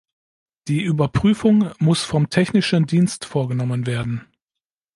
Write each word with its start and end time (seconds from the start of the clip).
Die 0.67 0.81
Überprüfung 0.81 1.69
muss 1.77 2.03
vom 2.03 2.31
technischen 2.31 2.87
Dienst 2.87 3.23
vorgenommen 3.23 3.85
werden. 3.85 4.25